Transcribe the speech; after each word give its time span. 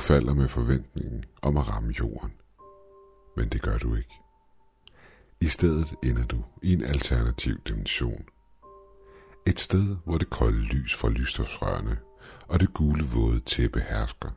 falder 0.00 0.34
med 0.34 0.48
forventningen 0.48 1.24
om 1.42 1.56
at 1.56 1.68
ramme 1.68 1.92
jorden. 1.92 2.32
Men 3.36 3.48
det 3.48 3.62
gør 3.62 3.78
du 3.78 3.94
ikke. 3.94 4.14
I 5.40 5.46
stedet 5.46 5.94
ender 6.02 6.26
du 6.26 6.44
i 6.62 6.72
en 6.72 6.84
alternativ 6.84 7.56
dimension. 7.68 8.24
Et 9.46 9.60
sted, 9.60 9.96
hvor 10.04 10.18
det 10.18 10.30
kolde 10.30 10.60
lys 10.60 10.94
fra 10.94 11.08
lysstofsrørene 11.08 11.98
og 12.48 12.60
det 12.60 12.72
gule 12.72 13.04
våde 13.04 13.40
tæppe 13.40 13.80
hersker. 13.80 14.30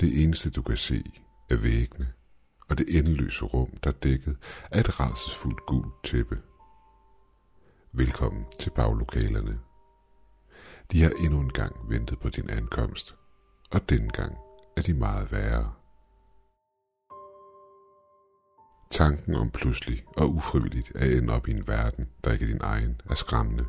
Det 0.00 0.24
eneste 0.24 0.50
du 0.50 0.62
kan 0.62 0.76
se 0.76 1.04
er 1.50 1.56
væggene 1.56 2.12
og 2.68 2.78
det 2.78 2.98
endeløse 2.98 3.44
rum, 3.44 3.70
der 3.84 3.90
er 3.90 3.94
dækket 3.94 4.36
af 4.70 4.80
et 4.80 5.00
rædselsfuldt 5.00 5.66
gult 5.66 5.94
tæppe. 6.04 6.38
Velkommen 7.92 8.44
til 8.60 8.70
baglokalerne. 8.70 9.58
De 10.92 11.02
har 11.02 11.10
endnu 11.24 11.40
en 11.40 11.52
gang 11.52 11.90
ventet 11.90 12.18
på 12.18 12.28
din 12.28 12.50
ankomst, 12.50 13.16
og 13.72 13.88
dengang 13.88 14.12
gang 14.12 14.38
er 14.76 14.82
de 14.82 14.94
meget 14.94 15.32
værre. 15.32 15.72
Tanken 18.90 19.34
om 19.34 19.50
pludselig 19.50 20.04
og 20.16 20.34
ufrivilligt 20.34 20.92
at 20.94 21.10
ende 21.12 21.32
op 21.32 21.48
i 21.48 21.50
en 21.50 21.66
verden, 21.66 22.08
der 22.24 22.32
ikke 22.32 22.44
er 22.44 22.48
din 22.48 22.60
egen, 22.60 23.00
er 23.10 23.14
skræmmende. 23.14 23.64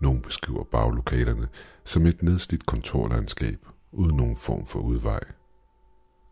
Nogle 0.00 0.22
beskriver 0.22 0.64
baglokalerne 0.64 1.48
som 1.84 2.06
et 2.06 2.22
nedslidt 2.22 2.66
kontorlandskab 2.66 3.58
uden 3.92 4.16
nogen 4.16 4.36
form 4.36 4.66
for 4.66 4.80
udvej. 4.80 5.20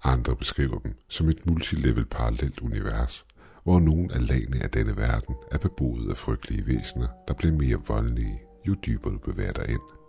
Andre 0.02 0.36
beskriver 0.36 0.78
dem 0.78 0.94
som 1.08 1.28
et 1.28 1.46
multilevel 1.46 2.04
parallelt 2.04 2.60
univers, 2.60 3.24
hvor 3.62 3.80
nogle 3.80 4.14
af 4.14 4.28
lagene 4.28 4.62
af 4.62 4.70
denne 4.70 4.96
verden 4.96 5.34
er 5.52 5.58
beboet 5.58 6.10
af 6.10 6.16
frygtelige 6.16 6.66
væsener, 6.66 7.08
der 7.28 7.34
bliver 7.34 7.54
mere 7.54 7.80
voldelige, 7.86 8.42
jo 8.68 8.74
dybere 8.86 9.12
du 9.12 9.18
bevæger 9.18 9.52
dig 9.52 9.68
ind. 9.68 10.03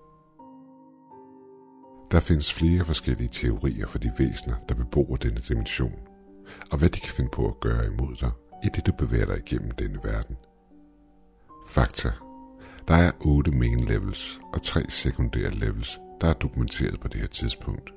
Der 2.16 2.21
findes 2.21 2.53
flere 2.53 2.85
forskellige 2.85 3.30
teorier 3.31 3.88
for 3.88 3.97
de 3.97 4.11
væsener, 4.17 4.55
der 4.69 4.75
bebor 4.75 5.16
denne 5.16 5.41
dimension, 5.49 5.99
og 6.71 6.77
hvad 6.77 6.89
de 6.89 6.99
kan 6.99 7.11
finde 7.11 7.30
på 7.33 7.47
at 7.47 7.59
gøre 7.59 7.85
imod 7.85 8.16
dig, 8.16 8.31
i 8.63 8.67
det 8.75 8.85
du 8.85 8.91
bevæger 8.91 9.25
dig 9.25 9.38
igennem 9.38 9.71
denne 9.71 9.99
verden. 10.03 10.38
Fakta. 11.67 12.11
Der 12.88 12.93
er 12.93 13.11
8 13.25 13.52
main 13.52 13.80
levels 13.80 14.39
og 14.53 14.61
3 14.61 14.86
sekundære 14.89 15.52
levels, 15.52 15.99
der 16.21 16.27
er 16.27 16.33
dokumenteret 16.33 16.99
på 16.99 17.08
det 17.08 17.21
her 17.21 17.27
tidspunkt. 17.27 17.93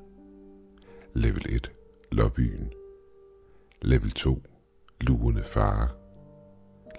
Level 1.15 1.47
1. 1.49 1.73
Lobbyen. 2.13 2.73
Level 3.83 4.11
2. 4.11 4.43
Luerne 5.01 5.45
fare. 5.45 5.89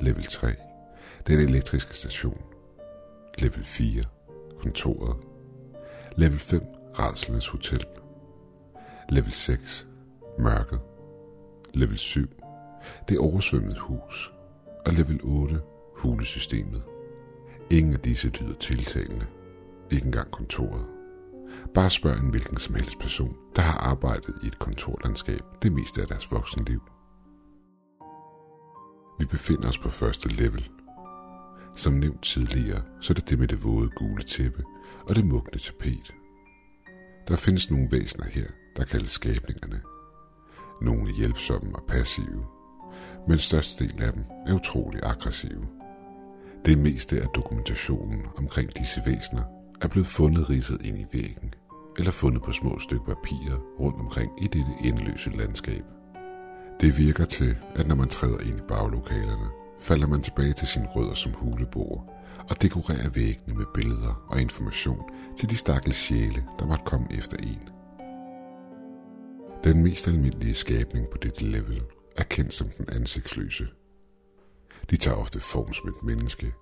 Level 0.01 0.23
3. 0.23 0.55
Den 1.27 1.39
elektriske 1.39 1.97
station. 1.97 2.41
Level 3.39 3.63
4. 3.63 4.03
Kontoret. 4.59 5.17
Level 6.17 6.39
5. 6.39 6.78
Radselens 6.93 7.47
Hotel. 7.47 7.85
Level 9.09 9.31
6. 9.31 9.87
Mørket. 10.39 10.79
Level 11.73 11.97
7. 11.97 12.29
Det 13.09 13.19
oversvømmede 13.19 13.79
hus. 13.79 14.31
Og 14.85 14.93
level 14.93 15.19
8. 15.23 15.61
Hulesystemet. 15.95 16.83
Ingen 17.71 17.93
af 17.93 17.99
disse 17.99 18.29
lyder 18.29 18.53
tiltalende. 18.53 19.25
Ikke 19.91 20.05
engang 20.05 20.31
kontoret. 20.31 20.85
Bare 21.73 21.89
spørg 21.89 22.17
en 22.17 22.29
hvilken 22.29 22.57
som 22.57 22.75
helst 22.75 22.99
person, 22.99 23.35
der 23.55 23.61
har 23.61 23.77
arbejdet 23.77 24.35
i 24.43 24.47
et 24.47 24.59
kontorlandskab 24.59 25.41
det 25.63 25.71
meste 25.71 26.01
af 26.01 26.07
deres 26.07 26.31
voksenliv. 26.31 26.81
Vi 29.19 29.25
befinder 29.25 29.67
os 29.67 29.77
på 29.77 29.89
første 29.89 30.29
level. 30.29 30.69
Som 31.75 31.93
nævnt 31.93 32.23
tidligere, 32.23 32.81
så 33.01 33.13
er 33.13 33.15
det 33.15 33.29
det 33.29 33.39
med 33.39 33.47
det 33.47 33.63
våde 33.63 33.89
gule 33.89 34.23
tæppe 34.23 34.63
og 35.07 35.15
det 35.15 35.25
mugne 35.25 35.59
tapet. 35.59 36.18
Der 37.29 37.35
findes 37.35 37.71
nogle 37.71 37.87
væsener 37.91 38.25
her, 38.25 38.45
der 38.77 38.83
kaldes 38.83 39.11
skabningerne. 39.11 39.81
Nogle 40.81 41.09
er 41.09 41.15
hjælpsomme 41.17 41.75
og 41.75 41.83
passive, 41.87 42.45
men 43.27 43.37
størstedelen 43.37 44.01
af 44.01 44.13
dem 44.13 44.23
er 44.47 44.53
utrolig 44.53 44.99
aggressive. 45.03 45.67
Det 46.65 46.77
meste 46.77 47.21
af 47.21 47.27
dokumentationen 47.27 48.25
omkring 48.37 48.77
disse 48.77 49.01
væsener 49.05 49.43
er 49.81 49.87
blevet 49.87 50.07
fundet 50.07 50.49
ridset 50.49 50.81
ind 50.81 50.97
i 50.97 51.05
væggen, 51.13 51.53
eller 51.97 52.11
fundet 52.11 52.43
på 52.43 52.51
små 52.51 52.79
stykker 52.79 53.05
papir 53.05 53.79
rundt 53.79 53.99
omkring 53.99 54.43
i 54.43 54.47
dette 54.47 54.71
endeløse 54.83 55.29
landskab. 55.29 55.83
Det 56.81 56.97
virker 56.97 57.25
til, 57.25 57.57
at 57.75 57.87
når 57.87 57.95
man 57.95 58.09
træder 58.09 58.39
ind 58.39 58.59
i 58.59 58.67
baglokalerne, 58.67 59.49
falder 59.79 60.07
man 60.07 60.21
tilbage 60.21 60.53
til 60.53 60.67
sine 60.67 60.87
rødder 60.87 61.13
som 61.13 61.33
huleboer 61.33 62.18
og 62.49 62.61
dekorere 62.61 63.15
væggene 63.15 63.57
med 63.57 63.65
billeder 63.73 64.25
og 64.27 64.41
information 64.41 65.01
til 65.37 65.49
de 65.49 65.57
stakkels 65.57 65.97
sjæle, 65.97 66.45
der 66.59 66.65
måtte 66.65 66.83
komme 66.85 67.07
efter 67.11 67.37
en. 67.37 67.69
Den 69.63 69.83
mest 69.83 70.07
almindelige 70.07 70.53
skabning 70.53 71.07
på 71.11 71.17
dette 71.17 71.45
level 71.45 71.81
er 72.17 72.23
kendt 72.23 72.53
som 72.53 72.69
den 72.69 72.89
ansigtsløse. 72.89 73.67
De 74.89 74.97
tager 74.97 75.17
ofte 75.17 75.39
form 75.39 75.73
som 75.73 75.89
et 75.89 76.03
menneske, 76.03 76.53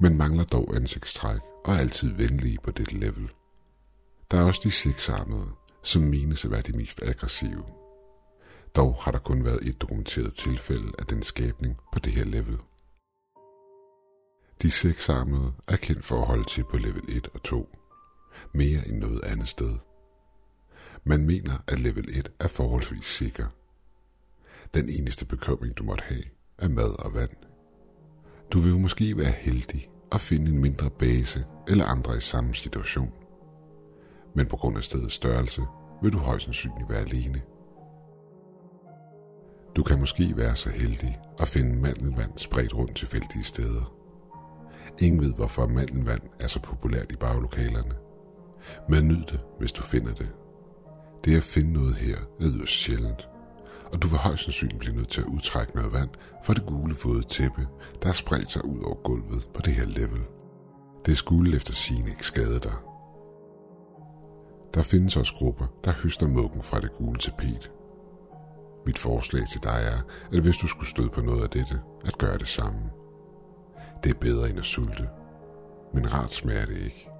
men 0.00 0.16
mangler 0.16 0.44
dog 0.44 0.76
ansigtstræk 0.76 1.40
og 1.64 1.74
er 1.74 1.78
altid 1.78 2.12
venlige 2.12 2.58
på 2.64 2.70
dette 2.70 2.94
level. 2.94 3.30
Der 4.30 4.38
er 4.38 4.42
også 4.42 4.60
de 4.64 4.70
seksarmede, 4.70 5.48
som 5.82 6.02
menes 6.02 6.44
at 6.44 6.50
være 6.50 6.60
de 6.60 6.76
mest 6.76 7.02
aggressive. 7.02 7.64
Dog 8.76 8.94
har 9.00 9.12
der 9.12 9.18
kun 9.18 9.44
været 9.44 9.68
et 9.68 9.80
dokumenteret 9.80 10.34
tilfælde 10.34 10.92
af 10.98 11.06
den 11.06 11.22
skabning 11.22 11.76
på 11.92 11.98
det 11.98 12.12
her 12.12 12.24
level. 12.24 12.58
De 14.62 14.70
seksarmede 14.70 15.52
er 15.68 15.76
kendt 15.76 16.04
for 16.04 16.20
at 16.20 16.26
holde 16.26 16.44
til 16.44 16.64
på 16.64 16.76
level 16.76 17.02
1 17.08 17.28
og 17.34 17.42
2, 17.42 17.76
mere 18.52 18.88
end 18.88 18.98
noget 18.98 19.24
andet 19.24 19.48
sted. 19.48 19.78
Man 21.04 21.26
mener, 21.26 21.52
at 21.66 21.78
level 21.78 22.18
1 22.18 22.32
er 22.40 22.48
forholdsvis 22.48 23.04
sikker. 23.04 23.46
Den 24.74 24.88
eneste 25.00 25.26
bekymring, 25.26 25.76
du 25.78 25.84
måtte 25.84 26.04
have, 26.04 26.24
er 26.58 26.68
mad 26.68 27.04
og 27.04 27.14
vand. 27.14 27.36
Du 28.50 28.58
vil 28.58 28.80
måske 28.80 29.16
være 29.16 29.30
heldig 29.30 29.90
og 30.10 30.20
finde 30.20 30.50
en 30.50 30.58
mindre 30.58 30.90
base 30.90 31.44
eller 31.68 31.84
andre 31.84 32.16
i 32.16 32.20
samme 32.20 32.54
situation. 32.54 33.12
Men 34.34 34.46
på 34.46 34.56
grund 34.56 34.76
af 34.76 34.84
stedets 34.84 35.14
størrelse 35.14 35.62
vil 36.02 36.12
du 36.12 36.18
højst 36.18 36.44
sandsynligt 36.44 36.90
være 36.90 37.00
alene. 37.00 37.42
Du 39.76 39.82
kan 39.82 40.00
måske 40.00 40.36
være 40.36 40.56
så 40.56 40.70
heldig 40.70 41.18
at 41.38 41.48
finde 41.48 41.80
mandelvand 41.80 42.32
spredt 42.36 42.74
rundt 42.74 42.96
tilfældige 42.96 43.44
steder. 43.44 43.95
Ingen 44.98 45.20
ved, 45.20 45.34
hvorfor 45.34 45.66
mandelvand 45.66 46.22
er 46.40 46.46
så 46.46 46.60
populært 46.60 47.12
i 47.12 47.16
baglokalerne. 47.16 47.94
Men 48.88 49.08
nyd 49.08 49.24
det, 49.24 49.40
hvis 49.58 49.72
du 49.72 49.82
finder 49.82 50.14
det. 50.14 50.28
Det 51.24 51.36
at 51.36 51.42
finde 51.42 51.72
noget 51.72 51.94
her 51.94 52.16
er 52.16 52.22
yderst 52.40 52.72
sjældent, 52.72 53.28
og 53.92 54.02
du 54.02 54.08
vil 54.08 54.18
højst 54.18 54.42
sandsynligt 54.42 54.78
blive 54.78 54.96
nødt 54.96 55.08
til 55.08 55.20
at 55.20 55.26
udtrække 55.26 55.76
noget 55.76 55.92
vand 55.92 56.10
fra 56.44 56.54
det 56.54 56.66
gule 56.66 56.96
våde 57.04 57.22
tæppe, 57.22 57.68
der 58.02 58.08
har 58.08 58.12
spredt 58.12 58.50
sig 58.50 58.64
ud 58.64 58.82
over 58.82 58.94
gulvet 58.94 59.48
på 59.54 59.62
det 59.62 59.74
her 59.74 59.86
level. 59.86 60.20
Det 61.06 61.18
skulle 61.18 61.56
efter 61.56 61.72
sigende 61.72 62.10
ikke 62.10 62.26
skade 62.26 62.58
dig. 62.58 62.74
Der 64.74 64.82
findes 64.82 65.16
også 65.16 65.34
grupper, 65.34 65.66
der 65.84 65.92
høster 65.92 66.28
muggen 66.28 66.62
fra 66.62 66.80
det 66.80 66.92
gule 66.92 67.18
tapet. 67.18 67.70
Mit 68.86 68.98
forslag 68.98 69.42
til 69.52 69.62
dig 69.64 69.82
er, 69.82 69.98
at 70.36 70.42
hvis 70.42 70.56
du 70.56 70.66
skulle 70.66 70.88
støde 70.88 71.08
på 71.08 71.20
noget 71.20 71.42
af 71.42 71.50
dette, 71.50 71.80
at 72.04 72.18
gøre 72.18 72.38
det 72.38 72.48
samme. 72.48 72.80
Det 74.04 74.10
er 74.10 74.18
bedre 74.20 74.50
end 74.50 74.58
at 74.58 74.64
sulte, 74.64 75.08
men 75.94 76.14
rart 76.14 76.30
smager 76.30 76.66
det 76.66 76.78
ikke. 76.78 77.10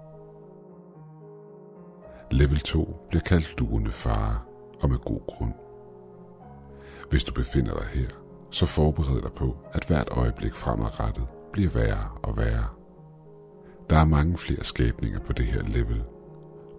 Level 2.30 2.58
2 2.58 2.96
bliver 3.08 3.22
kaldt 3.22 3.54
duende 3.58 3.90
fare, 3.90 4.38
og 4.80 4.90
med 4.90 4.98
god 4.98 5.20
grund. 5.26 5.52
Hvis 7.10 7.24
du 7.24 7.32
befinder 7.32 7.74
dig 7.74 7.86
her, 7.86 8.08
så 8.50 8.66
forbered 8.66 9.22
dig 9.22 9.32
på, 9.32 9.56
at 9.72 9.84
hvert 9.84 10.08
øjeblik 10.10 10.54
fremadrettet 10.54 11.34
bliver 11.52 11.70
værre 11.70 12.10
og 12.22 12.36
værre. 12.36 12.66
Der 13.90 13.96
er 13.98 14.04
mange 14.04 14.38
flere 14.38 14.64
skabninger 14.64 15.20
på 15.20 15.32
det 15.32 15.46
her 15.46 15.62
level, 15.62 16.04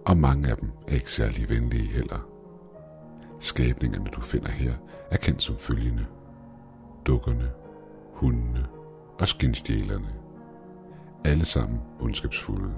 og 0.06 0.16
mange 0.16 0.48
af 0.48 0.56
dem 0.56 0.70
er 0.88 0.94
ikke 0.94 1.12
særlig 1.12 1.48
venlige 1.48 1.86
heller. 1.86 2.28
Skabningerne, 3.40 4.10
du 4.14 4.20
finder 4.20 4.50
her, 4.50 4.72
er 5.10 5.16
kendt 5.16 5.42
som 5.42 5.56
følgende. 5.56 6.06
Dukkerne, 7.06 7.50
hundene 8.12 8.66
og 9.20 9.28
skinstjælerne. 9.28 10.08
Alle 11.24 11.44
sammen 11.44 11.80
ondskabsfulde. 12.00 12.74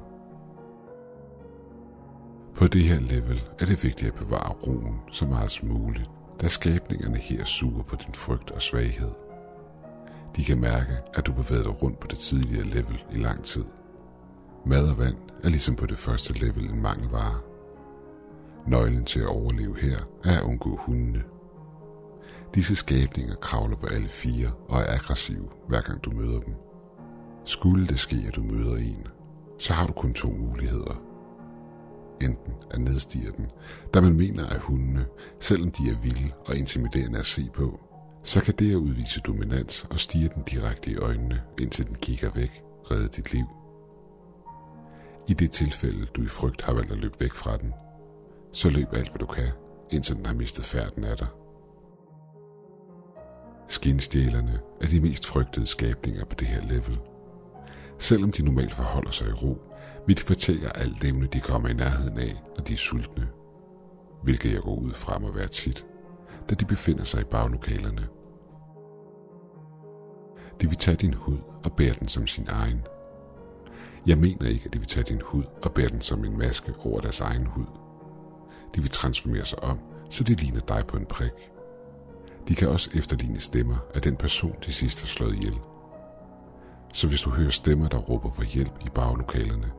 På 2.55 2.67
det 2.67 2.85
her 2.85 3.01
level 3.01 3.43
er 3.59 3.65
det 3.65 3.85
vigtigt 3.85 4.09
at 4.09 4.15
bevare 4.15 4.53
roen 4.53 5.01
så 5.13 5.27
meget 5.27 5.51
som 5.51 5.69
muligt, 5.69 6.11
da 6.41 6.49
skabningerne 6.49 7.17
her 7.17 7.45
suger 7.45 7.83
på 7.83 7.97
din 7.97 8.15
frygt 8.15 8.51
og 8.51 8.63
svaghed. 8.63 9.11
De 10.37 10.45
kan 10.45 10.61
mærke, 10.61 10.93
at 11.15 11.27
du 11.27 11.33
bevæger 11.33 11.63
dig 11.63 11.83
rundt 11.83 12.01
på 12.01 12.07
det 12.07 12.19
tidligere 12.19 12.65
level 12.65 13.05
i 13.13 13.19
lang 13.19 13.45
tid. 13.45 13.65
Mad 14.67 14.89
og 14.89 14.99
vand 14.99 15.17
er 15.45 15.49
ligesom 15.49 15.77
på 15.77 15.87
det 15.87 15.99
første 15.99 16.33
level 16.33 16.71
en 16.71 16.83
mangelvare. 16.83 17.41
Nøglen 18.67 19.05
til 19.05 19.21
at 19.21 19.27
overleve 19.27 19.81
her 19.81 19.99
er 20.25 20.39
at 20.39 20.45
undgå 20.45 20.77
hundene. 20.77 21.23
Disse 22.55 22.77
skabninger 22.77 23.35
kravler 23.35 23.77
på 23.77 23.87
alle 23.87 24.09
fire 24.09 24.51
og 24.69 24.81
er 24.81 24.95
aggressive, 24.95 25.49
hver 25.69 25.81
gang 25.81 26.05
du 26.05 26.11
møder 26.11 26.41
dem. 26.41 26.55
Skulle 27.45 27.87
det 27.87 27.99
ske, 27.99 28.25
at 28.29 28.37
du 28.37 28.43
møder 28.43 28.77
en, 28.77 29.07
så 29.59 29.73
har 29.73 29.87
du 29.87 29.93
kun 29.93 30.15
to 30.15 30.31
muligheder. 30.31 31.03
enten 32.23 32.55
at 32.71 32.81
nedstige 32.81 33.33
den, 33.37 33.47
da 33.95 34.01
man 34.01 34.17
mener, 34.17 34.47
at 34.47 34.61
hundene, 34.61 35.07
selvom 35.41 35.71
de 35.71 35.91
er 35.91 35.99
vilde 36.03 36.33
og 36.47 36.57
intimiderende 36.57 37.19
at 37.19 37.27
se 37.27 37.51
på, 37.55 37.81
så 38.25 38.41
kan 38.41 38.55
det 38.59 38.71
at 38.71 38.77
udvise 38.77 39.21
dominans 39.21 39.87
og 39.91 40.01
stige 40.01 40.31
den 40.35 40.43
direkte 40.43 40.91
i 40.91 40.97
øjnene, 40.97 41.43
indtil 41.61 41.87
den 41.87 41.95
kigger 41.95 42.31
væk, 42.31 42.63
redde 42.91 43.09
dit 43.09 43.33
liv. 43.33 43.45
I 45.29 45.33
det 45.35 45.51
tilfælde, 45.51 46.07
du 46.07 46.23
i 46.23 46.29
frygt 46.29 46.63
har 46.63 46.73
valgt 46.73 46.93
at 46.93 46.99
løbe 46.99 47.21
væk 47.21 47.33
fra 47.33 47.57
den, 47.57 47.73
så 48.53 48.71
løb 48.71 48.87
alt, 48.93 49.11
hvad 49.11 49.19
du 49.19 49.27
kan, 49.27 49.49
indtil 49.91 50.17
den 50.17 50.27
har 50.27 50.35
mistet 50.35 50.65
færden 50.65 51.05
af 51.05 51.17
dig. 51.17 51.27
Skinstjælerne 53.71 54.61
er 54.81 54.87
de 54.87 55.01
mest 55.01 55.27
frygtede 55.27 55.67
skabninger 55.67 56.25
på 56.25 56.35
det 56.35 56.47
her 56.47 56.63
level. 56.63 57.01
Selvom 57.99 58.33
de 58.33 58.43
normalt 58.43 58.75
forholder 58.75 59.11
sig 59.11 59.29
i 59.29 59.33
ro, 59.33 59.59
vil 60.07 60.17
de 60.17 60.23
fortælle 60.23 60.77
alt 60.77 61.05
evne, 61.05 61.27
de 61.27 61.41
kommer 61.41 61.69
i 61.69 61.73
nærheden 61.73 62.19
af, 62.19 62.43
når 62.57 62.65
de 62.65 62.73
er 62.73 62.77
sultne. 62.77 63.29
Hvilket 64.23 64.53
jeg 64.53 64.61
går 64.61 64.75
ud 64.75 64.93
fra 64.93 65.19
må 65.19 65.33
være 65.33 65.49
tit, 65.49 65.87
da 66.51 66.55
de 66.55 66.65
befinder 66.65 67.05
sig 67.05 67.21
i 67.21 67.25
baglokalerne. 67.25 68.09
De 70.61 70.69
vil 70.69 70.77
tage 70.77 70.97
din 70.97 71.15
hud 71.15 71.39
og 71.65 71.73
bære 71.73 71.95
den 72.01 72.09
som 72.09 72.27
sin 72.27 72.47
egen. 72.49 72.83
Jeg 74.07 74.19
mener 74.19 74.49
ikke, 74.49 74.65
at 74.67 74.73
de 74.73 74.79
vil 74.79 74.89
tage 74.89 75.05
din 75.05 75.21
hud 75.25 75.45
og 75.63 75.73
bære 75.73 75.89
den 75.89 76.01
som 76.01 76.25
en 76.25 76.39
maske 76.39 76.75
over 76.79 77.01
deres 77.01 77.21
egen 77.21 77.47
hud. 77.47 77.67
De 78.75 78.81
vil 78.81 78.91
transformere 78.91 79.45
sig 79.45 79.63
om, 79.63 79.79
så 80.11 80.25
det 80.25 80.41
ligner 80.41 80.61
dig 80.61 80.83
på 80.89 80.97
en 80.97 81.07
prik. 81.07 81.51
De 82.49 82.55
kan 82.55 82.69
også 82.69 82.91
efterligne 82.95 83.41
stemmer 83.41 83.77
af 83.95 84.03
den 84.03 84.17
person, 84.17 84.57
de 84.67 84.73
sidst 84.73 85.01
har 85.01 85.07
slået 85.07 85.35
ihjel. 85.35 85.59
Så 86.93 87.09
hvis 87.09 87.21
du 87.21 87.31
hører 87.31 87.51
stemmer, 87.51 87.89
der 87.89 87.99
råber 87.99 88.31
på 88.31 88.43
hjælp 88.43 88.73
i 88.87 88.89
baglokalerne, 88.95 89.73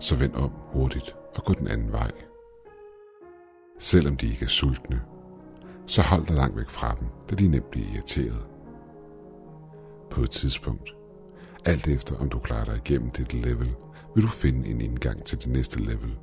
så 0.00 0.16
vend 0.16 0.34
om 0.34 0.50
hurtigt 0.72 1.16
og 1.34 1.44
gå 1.44 1.52
den 1.52 1.68
anden 1.68 1.92
vej. 1.92 2.10
Selvom 3.78 4.16
de 4.16 4.26
ikke 4.26 4.44
er 4.44 4.48
sultne, 4.48 5.00
så 5.86 6.02
hold 6.02 6.26
dig 6.26 6.36
langt 6.36 6.56
væk 6.56 6.68
fra 6.68 6.94
dem, 6.94 7.08
da 7.30 7.34
de 7.34 7.48
nemt 7.48 7.70
bliver 7.70 7.86
irriteret. 7.94 8.48
På 10.10 10.20
et 10.20 10.30
tidspunkt, 10.30 10.94
alt 11.64 11.88
efter 11.88 12.16
om 12.16 12.28
du 12.28 12.38
klarer 12.38 12.64
dig 12.64 12.76
igennem 12.76 13.10
dette 13.10 13.36
level, 13.36 13.74
vil 14.14 14.24
du 14.24 14.28
finde 14.28 14.68
en 14.68 14.80
indgang 14.80 15.24
til 15.24 15.38
det 15.38 15.46
næste 15.46 15.80
level. 15.80 16.18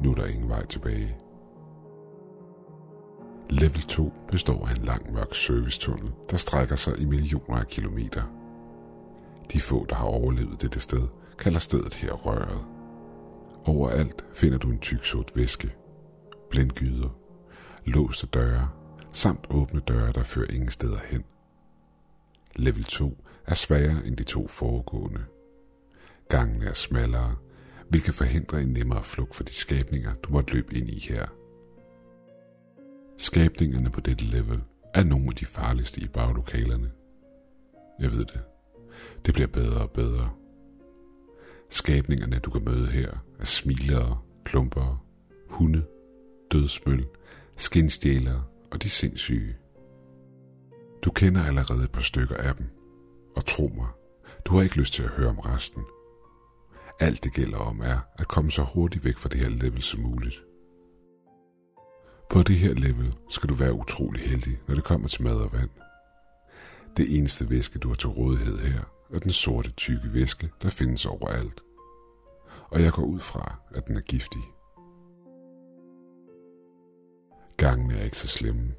Nu 0.00 0.10
er 0.10 0.14
der 0.14 0.26
ingen 0.26 0.48
vej 0.48 0.66
tilbage. 0.66 1.16
Level 3.50 3.82
2 3.82 4.12
består 4.28 4.66
af 4.66 4.74
en 4.74 4.84
lang 4.84 5.12
mørk 5.12 5.34
servicetunnel, 5.34 6.12
der 6.30 6.36
strækker 6.36 6.76
sig 6.76 7.00
i 7.00 7.04
millioner 7.04 7.56
af 7.56 7.66
kilometer. 7.66 8.22
De 9.52 9.60
få, 9.60 9.86
der 9.88 9.94
har 9.94 10.06
overlevet 10.06 10.62
dette 10.62 10.80
sted, 10.80 11.08
kalder 11.38 11.58
stedet 11.58 11.94
her 11.94 12.12
røret. 12.12 12.66
Overalt 13.64 14.24
finder 14.34 14.58
du 14.58 14.70
en 14.70 14.78
tyk 14.78 15.04
sort 15.04 15.32
væske, 15.34 15.74
blindgyder, 16.50 17.08
låste 17.84 18.26
døre, 18.26 18.68
samt 19.12 19.46
åbne 19.50 19.80
døre, 19.80 20.12
der 20.12 20.22
fører 20.22 20.50
ingen 20.50 20.70
steder 20.70 20.98
hen. 21.08 21.24
Level 22.56 22.84
2 22.84 23.24
er 23.46 23.54
sværere 23.54 24.06
end 24.06 24.16
de 24.16 24.24
to 24.24 24.48
foregående. 24.48 25.24
Gangene 26.28 26.64
er 26.64 26.74
smallere, 26.74 27.36
hvilket 27.88 28.14
forhindrer 28.14 28.58
en 28.58 28.68
nemmere 28.68 29.04
flugt 29.04 29.34
for 29.34 29.44
de 29.44 29.54
skabninger, 29.54 30.14
du 30.14 30.32
måtte 30.32 30.54
løbe 30.54 30.74
ind 30.74 30.88
i 30.88 31.06
her. 31.08 31.37
Skabningerne 33.18 33.90
på 33.90 34.00
dette 34.00 34.24
level 34.24 34.62
er 34.94 35.04
nogle 35.04 35.26
af 35.28 35.34
de 35.34 35.46
farligste 35.46 36.00
i 36.00 36.08
baglokalerne. 36.08 36.90
Jeg 38.00 38.12
ved 38.12 38.24
det. 38.24 38.40
Det 39.26 39.34
bliver 39.34 39.46
bedre 39.46 39.80
og 39.80 39.90
bedre. 39.90 40.30
Skabningerne, 41.70 42.38
du 42.38 42.50
kan 42.50 42.64
møde 42.64 42.86
her, 42.86 43.10
er 43.40 43.44
smilere, 43.44 44.18
klumper, 44.44 45.04
hunde, 45.48 45.84
dødsmøl, 46.52 47.06
skinstjælere 47.56 48.44
og 48.70 48.82
de 48.82 48.90
sindssyge. 48.90 49.56
Du 51.02 51.10
kender 51.10 51.44
allerede 51.44 51.84
et 51.84 51.92
par 51.92 52.00
stykker 52.00 52.36
af 52.36 52.54
dem, 52.54 52.66
og 53.36 53.46
tro 53.46 53.72
mig, 53.76 53.88
du 54.44 54.54
har 54.54 54.62
ikke 54.62 54.76
lyst 54.76 54.94
til 54.94 55.02
at 55.02 55.10
høre 55.10 55.28
om 55.28 55.38
resten. 55.38 55.82
Alt 57.00 57.24
det 57.24 57.32
gælder 57.32 57.58
om 57.58 57.80
er 57.80 57.98
at 58.18 58.28
komme 58.28 58.50
så 58.50 58.62
hurtigt 58.62 59.04
væk 59.04 59.16
fra 59.18 59.28
det 59.28 59.40
her 59.40 59.50
level 59.50 59.82
som 59.82 60.00
muligt. 60.00 60.47
På 62.30 62.42
det 62.42 62.56
her 62.56 62.74
level 62.74 63.12
skal 63.28 63.48
du 63.48 63.54
være 63.54 63.72
utrolig 63.72 64.20
heldig, 64.20 64.60
når 64.68 64.74
det 64.74 64.84
kommer 64.84 65.08
til 65.08 65.22
mad 65.22 65.36
og 65.36 65.52
vand. 65.52 65.70
Det 66.96 67.18
eneste 67.18 67.50
væske, 67.50 67.78
du 67.78 67.88
har 67.88 67.94
til 67.94 68.08
rådighed 68.08 68.58
her, 68.58 68.80
er 69.14 69.18
den 69.18 69.32
sorte 69.32 69.70
tykke 69.70 70.12
væske, 70.12 70.50
der 70.62 70.70
findes 70.70 71.06
overalt. 71.06 71.60
Og 72.70 72.82
jeg 72.82 72.92
går 72.92 73.02
ud 73.02 73.20
fra, 73.20 73.54
at 73.70 73.86
den 73.86 73.96
er 73.96 74.00
giftig. 74.00 74.42
Gangene 77.56 77.94
er 77.94 78.04
ikke 78.04 78.18
så 78.18 78.28
slemme. 78.28 78.74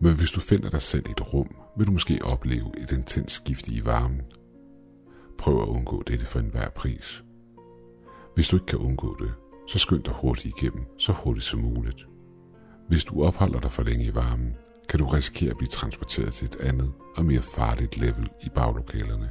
Men 0.00 0.16
hvis 0.16 0.30
du 0.30 0.40
finder 0.40 0.70
dig 0.70 0.82
selv 0.82 1.08
i 1.08 1.10
et 1.10 1.34
rum, 1.34 1.56
vil 1.76 1.86
du 1.86 1.92
måske 1.92 2.20
opleve 2.24 2.82
et 2.82 2.92
intens 2.92 3.32
skift 3.32 3.68
i 3.68 3.84
varmen. 3.84 4.22
Prøv 5.38 5.62
at 5.62 5.68
undgå 5.68 6.02
dette 6.02 6.26
for 6.26 6.38
enhver 6.38 6.70
pris. 6.70 7.24
Hvis 8.34 8.48
du 8.48 8.56
ikke 8.56 8.66
kan 8.66 8.78
undgå 8.78 9.16
det, 9.20 9.32
så 9.68 9.78
skynd 9.78 10.02
dig 10.02 10.14
hurtigt 10.14 10.54
igennem, 10.58 10.84
så 10.98 11.12
hurtigt 11.12 11.46
som 11.46 11.60
muligt. 11.60 12.06
Hvis 12.88 13.04
du 13.04 13.24
opholder 13.24 13.60
dig 13.60 13.70
for 13.70 13.82
længe 13.82 14.04
i 14.04 14.14
varmen, 14.14 14.56
kan 14.88 14.98
du 14.98 15.06
risikere 15.06 15.50
at 15.50 15.56
blive 15.56 15.68
transporteret 15.68 16.32
til 16.32 16.46
et 16.46 16.56
andet 16.56 16.92
og 17.16 17.24
mere 17.24 17.42
farligt 17.42 17.96
level 17.96 18.28
i 18.42 18.48
baglokalerne. 18.48 19.30